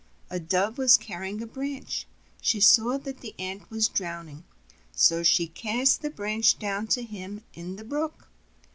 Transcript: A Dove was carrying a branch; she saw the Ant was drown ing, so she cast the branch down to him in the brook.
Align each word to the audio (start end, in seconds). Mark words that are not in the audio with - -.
A 0.31 0.39
Dove 0.39 0.79
was 0.79 0.97
carrying 0.97 1.43
a 1.43 1.45
branch; 1.45 2.07
she 2.41 2.59
saw 2.59 2.97
the 2.97 3.35
Ant 3.37 3.69
was 3.69 3.87
drown 3.87 4.27
ing, 4.29 4.43
so 4.91 5.21
she 5.21 5.45
cast 5.45 6.01
the 6.01 6.09
branch 6.09 6.57
down 6.57 6.87
to 6.87 7.03
him 7.03 7.43
in 7.53 7.75
the 7.75 7.83
brook. 7.85 8.27